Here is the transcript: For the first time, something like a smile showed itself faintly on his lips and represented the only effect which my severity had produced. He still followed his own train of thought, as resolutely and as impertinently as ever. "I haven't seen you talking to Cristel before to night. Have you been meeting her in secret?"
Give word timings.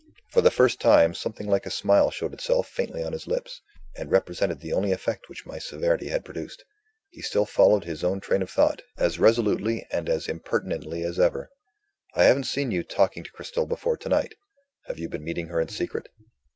For 0.31 0.41
the 0.41 0.49
first 0.49 0.79
time, 0.81 1.13
something 1.13 1.45
like 1.45 1.67
a 1.67 1.69
smile 1.69 2.09
showed 2.09 2.33
itself 2.33 2.67
faintly 2.67 3.03
on 3.03 3.13
his 3.13 3.27
lips 3.27 3.61
and 3.95 4.09
represented 4.09 4.59
the 4.59 4.73
only 4.73 4.91
effect 4.91 5.29
which 5.29 5.45
my 5.45 5.59
severity 5.59 6.07
had 6.07 6.25
produced. 6.25 6.65
He 7.11 7.21
still 7.21 7.45
followed 7.45 7.83
his 7.83 8.03
own 8.03 8.19
train 8.19 8.41
of 8.41 8.49
thought, 8.49 8.81
as 8.97 9.19
resolutely 9.19 9.85
and 9.91 10.09
as 10.09 10.27
impertinently 10.27 11.03
as 11.03 11.19
ever. 11.19 11.51
"I 12.15 12.23
haven't 12.23 12.45
seen 12.45 12.71
you 12.71 12.81
talking 12.81 13.23
to 13.23 13.31
Cristel 13.31 13.67
before 13.67 13.95
to 13.97 14.09
night. 14.09 14.33
Have 14.87 14.97
you 14.97 15.07
been 15.07 15.23
meeting 15.23 15.49
her 15.49 15.61
in 15.61 15.67
secret?" 15.67 16.09